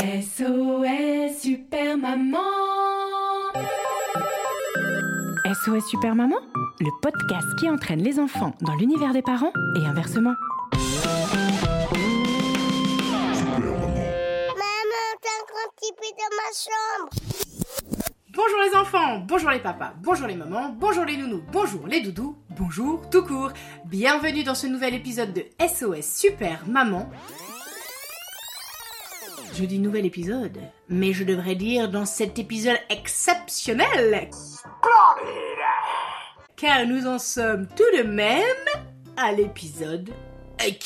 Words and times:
SOS 0.00 1.42
Super 1.42 1.98
Maman 1.98 2.38
SOS 5.44 5.86
Super 5.90 6.14
Maman, 6.14 6.38
le 6.80 6.88
podcast 7.02 7.46
qui 7.58 7.68
entraîne 7.68 8.02
les 8.02 8.18
enfants 8.18 8.54
dans 8.62 8.74
l'univers 8.76 9.12
des 9.12 9.20
parents 9.20 9.52
et 9.76 9.84
inversement. 9.84 10.32
Maman, 10.72 11.04
t'as 15.20 15.36
un 15.36 15.44
grand 15.46 15.68
petit 15.76 15.92
dans 16.16 16.32
ma 16.38 16.48
chambre. 16.56 17.10
Bonjour 18.32 18.60
les 18.62 18.74
enfants, 18.78 19.18
bonjour 19.28 19.50
les 19.50 19.60
papas, 19.60 19.92
bonjour 20.02 20.26
les 20.26 20.36
mamans, 20.36 20.74
bonjour 20.78 21.04
les 21.04 21.18
nounous, 21.18 21.42
bonjour 21.52 21.86
les 21.86 22.00
doudous, 22.00 22.38
bonjour 22.58 23.02
tout 23.10 23.22
court. 23.22 23.52
Bienvenue 23.84 24.44
dans 24.44 24.54
ce 24.54 24.66
nouvel 24.66 24.94
épisode 24.94 25.34
de 25.34 25.44
SOS 25.60 26.06
Super 26.06 26.66
Maman. 26.66 27.10
Je 29.54 29.64
dis 29.64 29.78
nouvel 29.78 30.06
épisode, 30.06 30.58
mais 30.88 31.12
je 31.12 31.24
devrais 31.24 31.54
dire 31.54 31.90
dans 31.90 32.06
cet 32.06 32.38
épisode 32.38 32.78
exceptionnel. 32.88 34.30
Car 36.56 36.86
nous 36.86 37.06
en 37.06 37.18
sommes 37.18 37.66
tout 37.68 37.82
de 37.96 38.02
même 38.02 38.44
à 39.16 39.32
l'épisode 39.32 40.10
99 40.58 40.80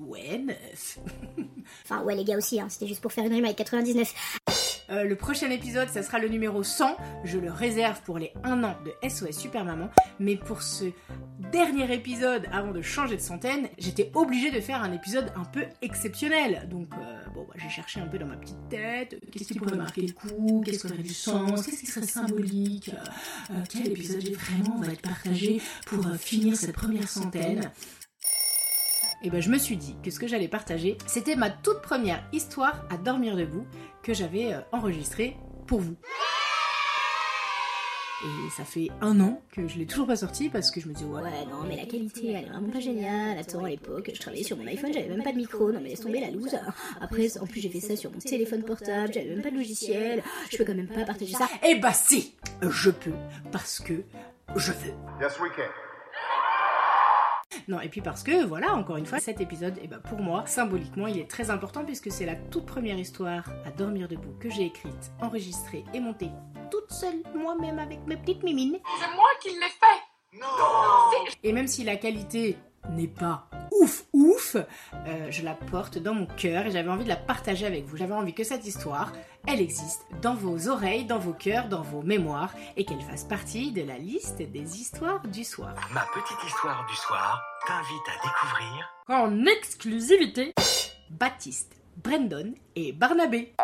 Ouais, 0.00 0.38
meuf. 0.38 0.98
Enfin, 1.84 2.02
ouais, 2.02 2.14
les 2.14 2.24
gars 2.24 2.36
aussi, 2.36 2.60
hein, 2.60 2.68
c'était 2.68 2.86
juste 2.86 3.00
pour 3.00 3.12
faire 3.12 3.24
une 3.24 3.32
rime 3.32 3.44
avec 3.44 3.56
99. 3.56 4.14
Euh, 4.90 5.04
le 5.04 5.16
prochain 5.16 5.50
épisode, 5.50 5.88
ça 5.88 6.02
sera 6.02 6.18
le 6.18 6.28
numéro 6.28 6.62
100. 6.62 6.96
Je 7.24 7.38
le 7.38 7.50
réserve 7.50 8.00
pour 8.02 8.18
les 8.18 8.32
1 8.44 8.64
an 8.64 8.74
de 8.84 9.08
SOS 9.08 9.32
Super 9.38 9.64
Maman. 9.64 9.90
Mais 10.18 10.36
pour 10.36 10.62
ce 10.62 10.86
dernier 11.52 11.92
épisode, 11.94 12.46
avant 12.52 12.72
de 12.72 12.80
changer 12.82 13.16
de 13.16 13.20
centaine, 13.20 13.68
j'étais 13.78 14.10
obligée 14.14 14.50
de 14.50 14.60
faire 14.60 14.82
un 14.82 14.92
épisode 14.92 15.30
un 15.36 15.44
peu 15.44 15.64
exceptionnel. 15.82 16.66
Donc, 16.70 16.88
euh, 16.94 17.20
bon, 17.34 17.44
bah, 17.48 17.54
j'ai 17.56 17.68
cherché 17.68 18.00
un 18.00 18.06
peu 18.06 18.18
dans 18.18 18.26
ma 18.26 18.36
petite 18.36 18.68
tête. 18.70 19.14
euh, 19.14 19.18
Qu'est-ce 19.30 19.52
qui 19.52 19.58
pourrait 19.58 19.76
marquer 19.76 20.02
le 20.02 20.12
coup? 20.12 20.62
Qu'est-ce 20.64 20.86
qui 20.86 20.92
aurait 20.92 21.02
du 21.02 21.14
sens? 21.14 21.64
Qu'est-ce 21.66 21.80
qui 21.80 21.86
serait 21.86 22.06
symbolique? 22.06 22.90
Quel 23.70 23.88
épisode 23.88 24.24
vraiment 24.32 24.78
va 24.80 24.92
être 24.92 25.02
partagé 25.02 25.60
pour 25.86 26.04
finir 26.16 26.56
cette 26.56 26.72
première 26.72 27.08
centaine? 27.08 27.70
Et 29.22 29.30
ben 29.30 29.40
je 29.40 29.50
me 29.50 29.58
suis 29.58 29.76
dit 29.76 29.96
que 30.02 30.10
ce 30.10 30.18
que 30.18 30.26
j'allais 30.26 30.48
partager, 30.48 30.96
c'était 31.06 31.36
ma 31.36 31.50
toute 31.50 31.82
première 31.82 32.22
histoire 32.32 32.84
à 32.90 32.96
dormir 32.96 33.36
debout 33.36 33.66
que 34.02 34.14
j'avais 34.14 34.52
euh, 34.52 34.60
enregistrée 34.72 35.36
pour 35.66 35.80
vous. 35.80 35.96
Et 38.24 38.50
ça 38.50 38.64
fait 38.64 38.88
un 39.00 39.20
an 39.20 39.40
que 39.52 39.68
je 39.68 39.78
l'ai 39.78 39.86
toujours 39.86 40.08
pas 40.08 40.16
sorti 40.16 40.48
parce 40.48 40.72
que 40.72 40.80
je 40.80 40.88
me 40.88 40.92
dis 40.94 41.04
ouais, 41.04 41.22
Ouais, 41.22 41.46
non, 41.48 41.62
mais 41.68 41.76
la 41.76 41.86
qualité, 41.86 42.32
elle 42.32 42.46
est 42.46 42.48
vraiment 42.48 42.68
pas 42.68 42.80
géniale. 42.80 43.38
Attends, 43.38 43.62
à 43.62 43.68
l'époque, 43.68 44.10
je 44.12 44.18
travaillais 44.18 44.42
sur 44.42 44.56
mon 44.56 44.66
iPhone, 44.66 44.92
j'avais 44.92 45.08
même 45.08 45.22
pas 45.22 45.30
de 45.30 45.36
micro. 45.36 45.70
Non, 45.70 45.78
mais 45.80 45.90
laisse 45.90 46.00
tomber 46.00 46.20
la 46.20 46.30
loose. 46.32 46.56
Après, 47.00 47.38
en 47.38 47.46
plus, 47.46 47.60
j'ai 47.60 47.68
fait 47.68 47.78
ça 47.78 47.94
sur 47.94 48.10
mon 48.10 48.18
téléphone 48.18 48.64
portable, 48.64 49.12
j'avais 49.12 49.28
même 49.28 49.42
pas 49.42 49.50
de 49.50 49.56
logiciel. 49.56 50.24
Je 50.50 50.56
peux 50.56 50.64
quand 50.64 50.74
même 50.74 50.88
pas 50.88 51.04
partager 51.04 51.32
ça. 51.32 51.48
Eh 51.64 51.76
bah 51.76 51.92
si, 51.92 52.34
je 52.60 52.90
peux 52.90 53.14
parce 53.52 53.78
que 53.78 54.02
je 54.56 54.72
veux. 54.72 54.94
Yes, 55.20 55.38
we 55.38 55.50
can. 55.54 55.87
Non, 57.68 57.80
et 57.80 57.88
puis 57.90 58.00
parce 58.00 58.22
que, 58.22 58.44
voilà, 58.46 58.74
encore 58.74 58.96
une 58.96 59.04
fois, 59.04 59.20
cet 59.20 59.42
épisode, 59.42 59.78
eh 59.82 59.88
ben, 59.88 59.98
pour 59.98 60.20
moi, 60.20 60.44
symboliquement, 60.46 61.06
il 61.06 61.18
est 61.18 61.30
très 61.30 61.50
important 61.50 61.84
puisque 61.84 62.10
c'est 62.10 62.24
la 62.24 62.34
toute 62.34 62.64
première 62.64 62.98
histoire 62.98 63.44
à 63.66 63.70
dormir 63.70 64.08
debout 64.08 64.34
que 64.40 64.48
j'ai 64.48 64.64
écrite, 64.64 65.12
enregistrée 65.20 65.84
et 65.92 66.00
montée 66.00 66.30
toute 66.70 66.90
seule, 66.90 67.22
moi-même 67.34 67.78
avec 67.78 68.06
mes 68.06 68.16
petites 68.16 68.42
mimines. 68.42 68.78
C'est 68.98 69.14
moi 69.14 69.28
qui 69.42 69.50
l'ai 69.50 69.60
fait. 69.60 70.38
Et 71.42 71.52
même 71.52 71.66
si 71.66 71.84
la 71.84 71.96
qualité 71.96 72.56
n'est 72.90 73.08
pas 73.08 73.47
ouf 73.72 74.04
ouf, 74.12 74.56
euh, 74.56 75.30
je 75.30 75.42
la 75.42 75.54
porte 75.54 75.98
dans 75.98 76.14
mon 76.14 76.26
cœur 76.26 76.66
et 76.66 76.70
j'avais 76.70 76.88
envie 76.88 77.04
de 77.04 77.08
la 77.08 77.16
partager 77.16 77.66
avec 77.66 77.84
vous. 77.84 77.96
J'avais 77.96 78.14
envie 78.14 78.34
que 78.34 78.44
cette 78.44 78.66
histoire, 78.66 79.12
elle 79.46 79.60
existe 79.60 80.02
dans 80.22 80.34
vos 80.34 80.68
oreilles, 80.68 81.04
dans 81.04 81.18
vos 81.18 81.32
cœurs, 81.32 81.68
dans 81.68 81.82
vos 81.82 82.02
mémoires 82.02 82.52
et 82.76 82.84
qu'elle 82.84 83.00
fasse 83.00 83.24
partie 83.24 83.72
de 83.72 83.82
la 83.82 83.98
liste 83.98 84.38
des 84.38 84.80
histoires 84.80 85.26
du 85.28 85.44
soir. 85.44 85.74
Ma 85.92 86.06
petite 86.14 86.44
histoire 86.46 86.86
du 86.88 86.96
soir 86.96 87.42
t'invite 87.66 88.08
à 88.08 88.26
découvrir 88.26 88.90
En 89.08 89.46
exclusivité, 89.46 90.54
Baptiste, 91.10 91.74
Brandon 91.96 92.54
et 92.76 92.92
Barnabé. 92.92 93.54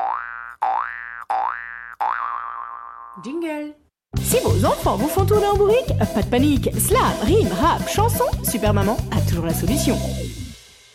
Jingle 3.22 3.74
si 4.22 4.38
vos 4.40 4.64
enfants 4.64 4.96
vous 4.96 5.08
font 5.08 5.24
tourner 5.24 5.46
en 5.46 5.56
bourrique, 5.56 5.92
pas 6.14 6.22
de 6.22 6.26
panique, 6.28 6.70
slam, 6.78 7.02
rime, 7.22 7.52
rap, 7.60 7.88
chanson, 7.88 8.24
Super 8.42 8.72
Maman 8.74 8.96
a 9.10 9.20
toujours 9.28 9.46
la 9.46 9.54
solution. 9.54 9.96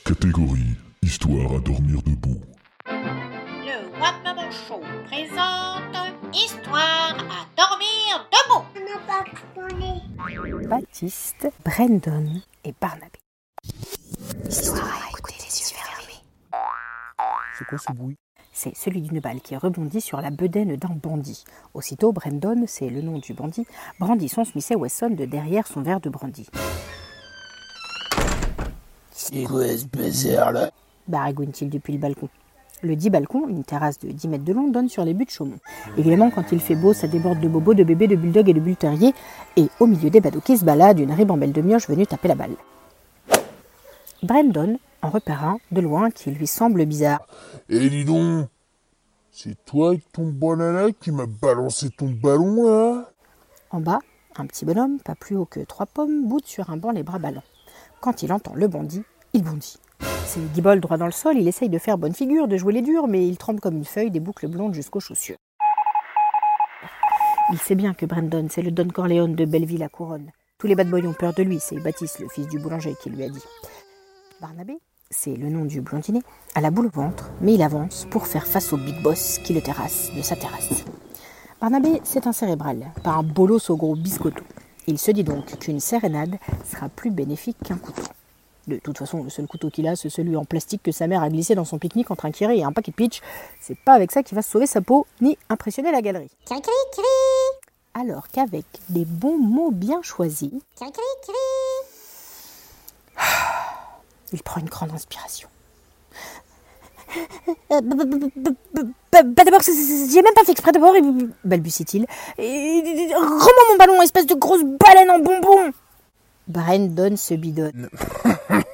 Catégorie 0.05 0.75
Histoire 1.01 1.53
à 1.53 1.59
dormir 1.59 2.01
debout. 2.05 2.41
Le 2.87 3.99
Wap 3.99 4.15
Maman 4.23 4.51
Show 4.51 4.81
présente 5.05 5.95
Histoire 6.33 7.17
à 7.17 7.45
dormir 7.57 8.29
debout. 8.31 8.65
Pas. 9.07 9.23
Baptiste, 10.67 11.47
Brandon 11.65 12.41
et 12.63 12.73
Barnabé. 12.79 13.19
Histoire 14.47 14.85
à 14.85 15.09
écouter 15.09 15.35
les 15.39 15.59
yeux 15.59 15.75
fermés. 15.75 16.21
C'est 17.57 17.65
quoi 17.65 17.77
ce 17.77 17.91
bruit? 17.93 18.17
C'est 18.61 18.75
celui 18.75 18.99
d'une 18.99 19.21
balle 19.21 19.39
qui 19.39 19.55
rebondit 19.55 20.01
sur 20.01 20.19
la 20.19 20.31
bedaine 20.31 20.75
d'un 20.75 20.93
bandit. 21.01 21.45
Aussitôt, 21.73 22.11
Brandon, 22.11 22.65
c'est 22.67 22.89
le 22.89 23.01
nom 23.01 23.17
du 23.17 23.33
bandit, 23.33 23.65
brandit 24.01 24.27
son 24.27 24.43
Smith 24.43 24.73
Wesson 24.77 25.11
de 25.11 25.23
derrière 25.23 25.65
son 25.65 25.81
verre 25.81 26.01
de 26.01 26.09
brandy. 26.09 26.45
C'est 29.11 29.45
quoi 29.45 29.65
ce 29.65 29.85
bazar 29.85 30.51
là? 30.51 30.71
Baragouine-t-il 31.07 31.69
depuis 31.69 31.93
le 31.93 31.99
balcon. 31.99 32.27
Le 32.81 32.97
dit 32.97 33.09
balcon, 33.09 33.47
une 33.47 33.63
terrasse 33.63 33.97
de 33.99 34.11
10 34.11 34.27
mètres 34.27 34.43
de 34.43 34.51
long, 34.51 34.67
donne 34.67 34.89
sur 34.89 35.05
les 35.05 35.13
buts 35.13 35.23
de 35.23 35.29
Chaumont. 35.29 35.59
Évidemment, 35.97 36.29
quand 36.29 36.51
il 36.51 36.59
fait 36.59 36.75
beau, 36.75 36.91
ça 36.91 37.07
déborde 37.07 37.39
de 37.39 37.47
bobos, 37.47 37.75
de 37.75 37.85
bébés, 37.85 38.09
de 38.09 38.17
bulldogs 38.17 38.49
et 38.49 38.53
de 38.53 38.59
bull 38.59 38.75
terriers, 38.75 39.13
et 39.55 39.69
au 39.79 39.87
milieu 39.87 40.09
des 40.09 40.19
badauds 40.19 40.41
qui 40.41 40.57
se 40.57 40.65
baladent, 40.65 40.99
une 40.99 41.13
ribambelle 41.13 41.53
de 41.53 41.61
mioches 41.61 41.87
venue 41.87 42.05
taper 42.05 42.27
la 42.27 42.35
balle. 42.35 42.57
Brandon 44.21 44.77
en 45.01 45.09
repère 45.09 45.43
un, 45.43 45.59
de 45.71 45.81
loin, 45.81 46.11
qui 46.11 46.31
lui 46.31 46.47
semble 46.47 46.85
bizarre. 46.85 47.25
Eh 47.69 47.89
dis 47.89 48.05
donc 48.05 48.47
C'est 49.31 49.63
toi 49.65 49.89
avec 49.89 50.11
ton 50.11 50.27
banana 50.27 50.91
qui 50.99 51.11
m'a 51.11 51.25
balancé 51.25 51.89
ton 51.89 52.09
ballon 52.09 52.63
là? 52.67 53.09
En 53.71 53.79
bas, 53.79 53.99
un 54.35 54.45
petit 54.45 54.65
bonhomme, 54.65 54.99
pas 54.99 55.15
plus 55.15 55.35
haut 55.35 55.45
que 55.45 55.59
trois 55.61 55.85
pommes, 55.85 56.27
boude 56.27 56.45
sur 56.45 56.69
un 56.69 56.77
banc 56.77 56.91
les 56.91 57.03
bras 57.03 57.19
ballants. 57.19 57.43
Quand 58.01 58.23
il 58.23 58.33
entend 58.33 58.55
le 58.55 58.67
bandit, 58.67 59.03
il 59.33 59.43
bondit. 59.43 59.77
C'est 60.25 60.41
guibole 60.53 60.79
droit 60.79 60.97
dans 60.97 61.05
le 61.05 61.11
sol, 61.11 61.37
il 61.37 61.47
essaye 61.47 61.69
de 61.69 61.77
faire 61.77 61.97
bonne 61.97 62.13
figure, 62.13 62.47
de 62.47 62.57
jouer 62.57 62.73
les 62.73 62.81
durs, 62.81 63.07
mais 63.07 63.27
il 63.27 63.37
tremble 63.37 63.59
comme 63.59 63.75
une 63.75 63.85
feuille, 63.85 64.11
des 64.11 64.19
boucles 64.19 64.47
blondes 64.47 64.73
jusqu'aux 64.73 64.99
chaussures. 64.99 65.37
Il 67.51 67.57
sait 67.57 67.75
bien 67.75 67.93
que 67.93 68.05
Brandon, 68.05 68.47
c'est 68.49 68.61
le 68.61 68.71
Don 68.71 68.87
Corleone 68.87 69.35
de 69.35 69.45
Belleville 69.45 69.83
à 69.83 69.89
Couronne. 69.89 70.31
Tous 70.59 70.67
les 70.67 70.75
bad 70.75 70.89
boys 70.89 71.05
ont 71.05 71.13
peur 71.13 71.33
de 71.33 71.41
lui, 71.41 71.59
c'est 71.59 71.79
Baptiste, 71.79 72.19
le 72.19 72.27
fils 72.27 72.47
du 72.47 72.59
boulanger, 72.59 72.93
qui 73.01 73.09
lui 73.09 73.23
a 73.23 73.29
dit. 73.29 73.43
Barnabé, 74.41 74.79
c'est 75.09 75.35
le 75.35 75.49
nom 75.49 75.65
du 75.65 75.81
blondinet, 75.81 76.21
a 76.55 76.61
la 76.61 76.71
boule 76.71 76.85
au 76.85 76.89
ventre, 76.89 77.29
mais 77.41 77.55
il 77.55 77.61
avance 77.61 78.07
pour 78.09 78.25
faire 78.25 78.47
face 78.47 78.71
au 78.71 78.77
big 78.77 79.01
boss 79.03 79.39
qui 79.39 79.53
le 79.53 79.61
terrasse 79.61 80.11
de 80.15 80.21
sa 80.21 80.37
terrasse. 80.37 80.85
Barnabé, 81.59 81.99
c'est 82.05 82.25
un 82.25 82.31
cérébral, 82.31 82.91
pas 83.03 83.11
un 83.11 83.23
bolos 83.23 83.69
au 83.69 83.75
gros 83.75 83.95
biscotto. 83.95 84.41
Il 84.87 84.97
se 84.97 85.11
dit 85.11 85.25
donc 85.25 85.59
qu'une 85.59 85.81
sérénade 85.81 86.37
sera 86.63 86.87
plus 86.87 87.11
bénéfique 87.11 87.57
qu'un 87.65 87.77
couteau. 87.77 88.03
De 88.67 88.77
toute 88.77 88.97
façon, 88.97 89.23
le 89.23 89.29
seul 89.29 89.45
couteau 89.45 89.69
qu'il 89.69 89.87
a, 89.89 89.97
c'est 89.97 90.09
celui 90.09 90.37
en 90.37 90.45
plastique 90.45 90.83
que 90.83 90.91
sa 90.93 91.07
mère 91.07 91.21
a 91.21 91.29
glissé 91.29 91.53
dans 91.53 91.65
son 91.65 91.77
pique-nique 91.77 92.11
entre 92.11 92.25
un 92.25 92.31
kiré 92.31 92.59
et 92.59 92.63
un 92.63 92.71
paquet 92.71 92.91
de 92.91 92.95
pitch. 92.95 93.21
C'est 93.59 93.77
pas 93.77 93.93
avec 93.93 94.11
ça 94.11 94.23
qu'il 94.23 94.35
va 94.35 94.41
sauver 94.41 94.67
sa 94.67 94.79
peau, 94.79 95.05
ni 95.19 95.37
impressionner 95.49 95.91
la 95.91 96.01
galerie. 96.01 96.31
Cri, 96.45 96.61
cri, 96.61 96.71
cri. 96.93 97.01
Alors 97.93 98.29
qu'avec 98.29 98.65
des 98.87 99.03
bons 99.03 99.37
mots 99.37 99.71
bien 99.71 100.01
choisis, 100.01 100.51
cri. 100.77 100.91
Il 104.33 104.43
prend 104.43 104.59
une 104.61 104.69
grande 104.69 104.91
inspiration. 104.91 105.49
Euh, 107.71 107.81
Bah 107.81 109.23
d'abord, 109.43 109.61
j'ai 109.63 110.21
même 110.21 110.33
pas 110.35 110.43
fait 110.45 110.51
exprès 110.51 110.71
d'abord, 110.71 110.95
et- 110.95 111.01
balbutie-t-il. 111.43 112.05
Et- 112.37 113.11
Rends-moi 113.15 113.63
mon 113.71 113.77
ballon, 113.77 114.01
espèce 114.01 114.27
de 114.27 114.35
grosse 114.35 114.63
baleine 114.63 115.09
en 115.09 115.19
bonbon 115.19 115.71
Brandon 116.47 117.15
se 117.15 117.33
bidonne. 117.35 117.89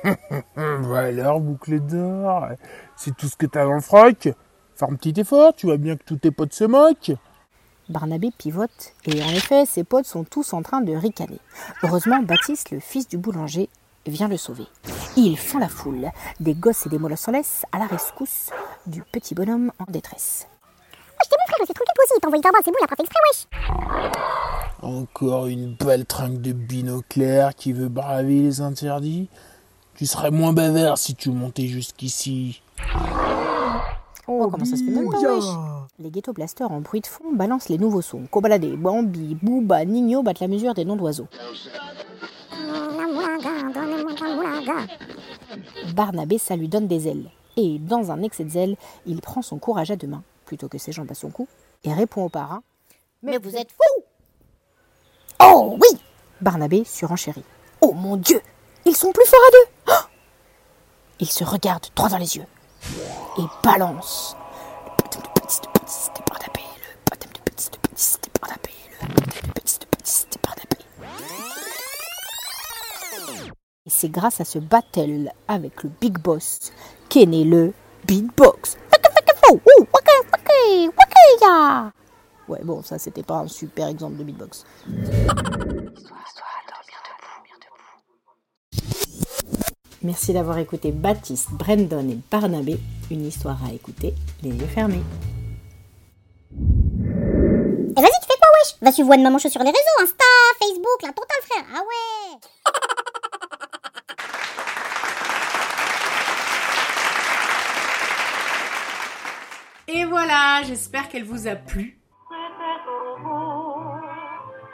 alors, 0.57 1.39
boucle 1.39 1.79
d'or, 1.79 2.47
c'est 2.97 3.15
tout 3.15 3.27
ce 3.27 3.35
que 3.35 3.45
t'as 3.45 3.63
dans 3.65 3.73
le 3.73 3.81
froc 3.81 4.29
Fais 4.75 4.85
un 4.85 4.95
petit 4.95 5.17
effort, 5.19 5.53
tu 5.55 5.67
vois 5.67 5.77
bien 5.77 5.95
que 5.95 6.03
tous 6.03 6.17
tes 6.17 6.31
potes 6.31 6.53
se 6.53 6.65
moquent. 6.65 7.13
Barnabé 7.87 8.31
pivote, 8.37 8.93
et 9.05 9.23
en 9.23 9.29
effet, 9.29 9.65
ses 9.65 9.83
potes 9.85 10.05
sont 10.05 10.23
tous 10.25 10.51
en 10.53 10.61
train 10.61 10.81
de 10.81 10.93
ricaner. 10.93 11.39
Heureusement, 11.83 12.21
Baptiste, 12.21 12.71
le 12.71 12.79
fils 12.81 13.07
du 13.07 13.17
boulanger, 13.17 13.69
vient 14.05 14.27
le 14.27 14.37
sauver. 14.37 14.65
Ils 15.17 15.37
font 15.37 15.59
la 15.59 15.69
foule, 15.69 16.11
des 16.41 16.53
gosses 16.53 16.85
et 16.85 16.89
des 16.89 16.97
molosses 16.97 17.27
en 17.29 17.31
laisse, 17.31 17.65
à 17.71 17.79
la 17.79 17.85
rescousse 17.85 18.49
du 18.85 19.01
petit 19.01 19.33
bonhomme 19.33 19.71
en 19.79 19.89
détresse. 19.89 20.45
Wesh, 21.17 21.29
t'es 21.29 21.35
mon 21.39 21.53
frère, 21.53 21.65
c'est 21.65 21.73
trop 21.73 21.85
toi 21.85 21.93
aussi, 22.03 22.13
il 22.17 22.19
t'a 22.19 22.27
envoyé 22.27 22.43
c'est 22.43 22.71
bon, 22.71 22.77
il 22.79 22.83
a 22.83 22.87
pas 22.87 22.95
fait 22.97 23.03
exprès, 23.03 23.19
wesh 23.31 23.47
Encore 24.81 25.47
une 25.47 25.73
baltringue 25.75 26.41
de 26.41 26.51
binoclair 26.51 27.55
qui 27.55 27.71
veut 27.71 27.87
braver 27.87 28.41
les 28.41 28.59
interdits 28.59 29.29
Tu 29.95 30.05
serais 30.05 30.31
moins 30.31 30.51
bavard 30.51 30.97
si 30.97 31.15
tu 31.15 31.29
montais 31.29 31.67
jusqu'ici. 31.67 32.61
Oh, 34.27 34.49
comment 34.51 34.65
ça 34.65 34.75
se 34.75 34.83
fait 34.83 34.91
même 34.91 35.09
pas, 35.09 35.19
wesh 35.19 35.45
Les 35.99 36.11
ghetto 36.11 36.33
blasters 36.33 36.69
en 36.69 36.81
bruit 36.81 36.99
de 36.99 37.07
fond 37.07 37.31
balancent 37.31 37.69
les 37.69 37.77
nouveaux 37.77 38.01
sons. 38.01 38.27
Kobalade, 38.29 38.65
Bambi, 38.75 39.37
Booba, 39.41 39.85
Nino 39.85 40.23
battent 40.23 40.41
la 40.41 40.49
mesure 40.49 40.73
des 40.73 40.83
noms 40.83 40.97
d'oiseaux. 40.97 41.27
Barnabé, 45.93 46.37
ça 46.37 46.55
lui 46.55 46.67
donne 46.67 46.87
des 46.87 47.07
ailes. 47.07 47.29
Et 47.57 47.79
dans 47.79 48.11
un 48.11 48.21
excès 48.21 48.43
de 48.43 48.49
zèle, 48.49 48.75
il 49.05 49.21
prend 49.21 49.41
son 49.41 49.57
courage 49.59 49.91
à 49.91 49.95
deux 49.95 50.07
mains, 50.07 50.23
plutôt 50.45 50.67
que 50.67 50.77
ses 50.77 50.91
jambes 50.91 51.11
à 51.11 51.15
son 51.15 51.29
cou, 51.29 51.47
et 51.83 51.93
répond 51.93 52.25
au 52.25 52.29
parrain. 52.29 52.63
Mais 53.23 53.37
vous 53.37 53.55
êtes 53.55 53.71
fou 53.71 54.03
Oh 55.41 55.77
oui! 55.79 55.99
Barnabé 56.41 56.83
surenchérit. 56.83 57.43
Oh 57.81 57.93
mon 57.93 58.17
Dieu! 58.17 58.41
Ils 58.85 58.95
sont 58.95 59.11
plus 59.11 59.25
forts 59.25 59.39
à 59.47 59.51
deux! 59.51 59.93
Oh! 59.93 60.07
Ils 61.19 61.31
se 61.31 61.43
regardent 61.43 61.87
droit 61.95 62.09
dans 62.09 62.17
les 62.17 62.37
yeux 62.37 62.45
et 63.37 63.43
balance 63.63 64.35
c'est 73.95 74.09
grâce 74.09 74.41
à 74.41 74.45
ce 74.45 74.59
battle 74.59 75.31
avec 75.47 75.83
le 75.83 75.89
Big 76.01 76.19
Boss 76.19 76.71
qu'est 77.07 77.25
né 77.25 77.45
le 77.45 77.73
Beatbox. 78.05 78.77
Ouais, 82.47 82.59
bon, 82.63 82.83
ça 82.83 82.99
c'était 82.99 83.23
pas 83.23 83.35
un 83.35 83.47
super 83.47 83.87
exemple 83.87 84.17
de 84.17 84.23
beatbox. 84.23 84.65
Merci 90.03 90.33
d'avoir 90.33 90.57
écouté 90.59 90.91
Baptiste, 90.91 91.49
Brandon 91.51 92.07
et 92.09 92.19
Barnabé, 92.29 92.77
une 93.09 93.25
histoire 93.25 93.57
à 93.67 93.73
écouter, 93.73 94.13
les 94.43 94.51
yeux 94.51 94.67
fermés. 94.67 95.01
Et 97.97 98.01
vas-y, 98.01 98.19
tu 98.21 98.27
fais 98.27 98.37
quoi, 98.37 98.49
wesh? 98.59 98.75
Va 98.81 98.91
suivre 98.91 99.15
de 99.15 99.23
Maman 99.23 99.39
Chaussure 99.39 99.61
sur 99.61 99.63
les 99.63 99.71
réseaux, 99.71 100.03
Insta, 100.03 100.25
Facebook, 100.59 101.01
la 101.01 101.13
totale, 101.13 101.41
frère. 101.43 101.65
Ah 101.73 101.79
ouais 101.79 102.39
Et 109.87 110.03
voilà, 110.25 110.63
j'espère 110.63 111.07
qu'elle 111.07 111.23
vous 111.23 111.47
a 111.47 111.53
plu. 111.53 111.99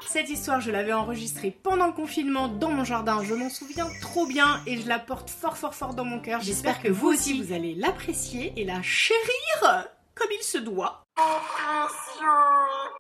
Cette 0.08 0.30
histoire, 0.30 0.62
je 0.62 0.72
l'avais 0.72 0.94
enregistrée 0.94 1.52
pendant 1.52 1.88
le 1.88 1.92
confinement 1.92 2.48
dans 2.48 2.70
mon 2.70 2.86
jardin. 2.86 3.22
Je 3.22 3.34
m'en 3.34 3.50
souviens 3.50 3.88
trop 4.02 4.26
bien 4.26 4.62
et 4.66 4.78
je 4.78 4.88
la 4.88 4.98
porte 4.98 5.30
fort 5.30 5.58
fort 5.58 5.76
fort 5.76 5.94
dans 5.94 6.06
mon 6.06 6.22
cœur. 6.22 6.40
J'espère 6.40 6.82
que 6.82 6.88
vous 6.88 7.10
aussi, 7.10 7.42
vous 7.42 7.52
allez 7.52 7.76
l'apprécier 7.76 8.54
et 8.56 8.64
la 8.64 8.82
chérir 8.82 9.90
comme 10.16 10.30
il 10.32 10.42
se 10.42 10.58
doit. 10.58 11.04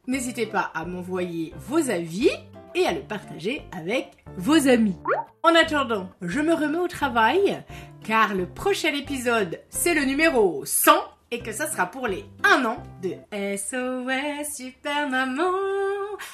N'hésitez 0.07 0.45
pas 0.45 0.71
à 0.73 0.83
m'envoyer 0.83 1.53
vos 1.55 1.89
avis 1.89 2.31
et 2.75 2.85
à 2.85 2.91
le 2.91 3.01
partager 3.01 3.61
avec 3.71 4.25
vos 4.35 4.67
amis. 4.67 4.97
En 5.43 5.55
attendant, 5.55 6.09
je 6.21 6.41
me 6.41 6.53
remets 6.53 6.79
au 6.79 6.89
travail 6.89 7.63
car 8.03 8.33
le 8.35 8.45
prochain 8.45 8.93
épisode, 8.93 9.61
c'est 9.69 9.93
le 9.93 10.03
numéro 10.03 10.65
100 10.65 10.91
et 11.31 11.39
que 11.39 11.53
ça 11.53 11.67
sera 11.71 11.85
pour 11.85 12.07
les 12.07 12.25
1 12.43 12.65
an 12.65 12.77
de 13.01 13.11
SOS 13.31 14.53
Super 14.53 15.09
Maman. 15.09 15.53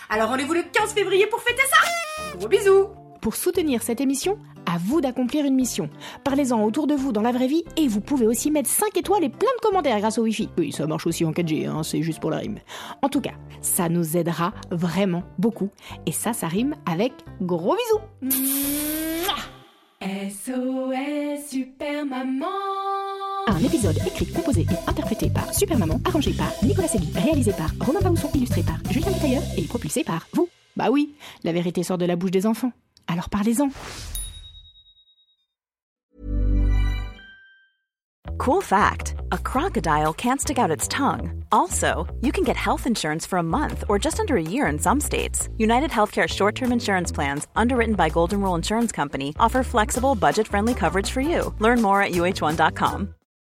Alors 0.10 0.30
rendez-vous 0.30 0.54
le 0.54 0.64
15 0.64 0.94
février 0.94 1.28
pour 1.28 1.40
fêter 1.42 1.62
ça 1.70 2.36
Gros 2.38 2.48
bisous 2.48 2.88
Pour 3.22 3.36
soutenir 3.36 3.84
cette 3.84 4.02
émission, 4.02 4.40
à 4.66 4.80
vous 4.80 5.00
d'accomplir 5.00 5.46
une 5.46 5.54
mission. 5.54 5.92
Parlez-en 6.24 6.64
autour 6.64 6.88
de 6.88 6.96
vous 6.96 7.12
dans 7.12 7.22
la 7.22 7.32
vraie 7.32 7.48
vie 7.48 7.64
et 7.78 7.88
vous 7.88 8.02
pouvez 8.02 8.26
aussi 8.26 8.50
mettre 8.50 8.70
5 8.70 8.98
étoiles 8.98 9.24
et 9.24 9.30
plein 9.30 9.52
de 9.62 9.62
commentaires 9.62 10.00
grâce 10.00 10.18
au 10.18 10.24
Wi-Fi. 10.24 10.50
Oui, 10.58 10.72
ça 10.72 10.88
marche 10.88 11.06
aussi 11.06 11.24
en 11.26 11.32
4G, 11.32 11.68
hein, 11.68 11.84
c'est 11.84 12.02
juste 12.02 12.20
pour 12.20 12.32
la 12.32 12.38
rime. 12.38 12.58
En 13.04 13.10
tout 13.10 13.22
cas, 13.22 13.34
ça 13.62 13.90
nous 13.90 14.18
aidera 14.18 14.52
vraiment 14.72 15.22
beaucoup. 15.38 15.70
Et 16.08 16.12
ça, 16.12 16.34
ça 16.34 16.48
rime 16.48 16.74
avec 16.88 17.14
gros 17.40 17.76
bisous 17.76 18.32
SOS 20.02 21.50
Super 21.50 22.06
Maman 22.06 23.07
un 23.54 23.64
épisode 23.64 23.98
écrit, 24.06 24.28
composé 24.28 24.62
et 24.62 24.90
interprété 24.90 25.30
par 25.30 25.54
Super 25.54 25.78
Maman, 25.78 26.00
arrangé 26.06 26.32
par 26.34 26.52
Nicolas 26.64 26.88
Segui, 26.88 27.12
réalisé 27.16 27.54
par 27.54 27.72
Romain 27.80 28.02
Bausson, 28.02 28.30
illustré 28.34 28.64
par 28.64 28.78
Julien 28.92 29.12
Tailleur 29.12 29.44
et 29.58 29.64
propulsé 29.64 30.04
par 30.04 30.28
vous. 30.34 30.50
Bah 30.76 30.90
oui, 30.92 31.16
la 31.44 31.52
vérité 31.52 31.84
sort 31.84 31.98
de 31.98 32.06
la 32.06 32.16
bouche 32.16 32.32
des 32.32 32.46
enfants. 32.46 32.72
Alors 33.08 33.30
parlez-en. 33.30 33.70
Cool 38.38 38.62
fact 38.62 39.16
a 39.32 39.38
crocodile 39.38 40.14
can't 40.14 40.40
stick 40.40 40.60
out 40.60 40.72
its 40.72 40.88
tongue. 40.88 41.44
Also, 41.52 42.06
you 42.22 42.32
can 42.32 42.44
get 42.44 42.56
health 42.56 42.86
insurance 42.86 43.26
for 43.26 43.40
a 43.40 43.44
month 43.44 43.84
or 43.90 44.00
just 44.00 44.20
under 44.20 44.38
a 44.38 44.42
year 44.42 44.68
in 44.68 44.80
some 44.80 45.02
states. 45.02 45.50
United 45.58 45.90
Healthcare 45.90 46.28
short 46.28 46.56
term 46.56 46.72
insurance 46.72 47.12
plans, 47.12 47.48
underwritten 47.56 47.96
by 47.96 48.10
Golden 48.10 48.42
Rule 48.42 48.56
Insurance 48.56 48.92
Company, 48.92 49.34
offer 49.40 49.64
flexible, 49.64 50.16
budget 50.16 50.48
friendly 50.48 50.74
coverage 50.74 51.10
for 51.12 51.22
you. 51.22 51.54
Learn 51.60 51.82
more 51.82 52.02
at 52.02 52.12
uh1.com. 52.12 53.17